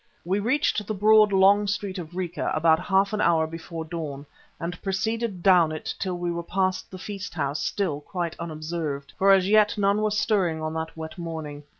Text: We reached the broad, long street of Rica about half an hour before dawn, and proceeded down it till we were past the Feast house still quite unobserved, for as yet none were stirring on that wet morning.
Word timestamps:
We 0.25 0.39
reached 0.39 0.87
the 0.87 0.95
broad, 0.95 1.31
long 1.31 1.67
street 1.67 1.99
of 1.99 2.15
Rica 2.15 2.49
about 2.55 2.79
half 2.79 3.13
an 3.13 3.21
hour 3.21 3.45
before 3.45 3.85
dawn, 3.85 4.25
and 4.59 4.81
proceeded 4.81 5.43
down 5.43 5.71
it 5.71 5.93
till 5.99 6.17
we 6.17 6.31
were 6.31 6.41
past 6.41 6.89
the 6.89 6.97
Feast 6.97 7.35
house 7.35 7.63
still 7.63 8.01
quite 8.01 8.35
unobserved, 8.39 9.13
for 9.19 9.31
as 9.31 9.47
yet 9.47 9.77
none 9.77 10.01
were 10.01 10.09
stirring 10.09 10.59
on 10.59 10.73
that 10.73 10.97
wet 10.97 11.19
morning. 11.19 11.65